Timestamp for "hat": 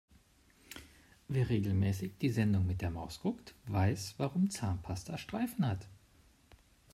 5.67-5.87